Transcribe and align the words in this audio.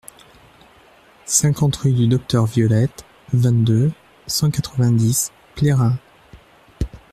cinquante 1.27 1.75
rue 1.75 1.93
du 1.93 2.07
Docteur 2.07 2.47
Violette, 2.47 3.05
vingt-deux, 3.33 3.91
cent 4.25 4.49
quatre-vingt-dix, 4.49 5.31
Plérin 5.53 5.95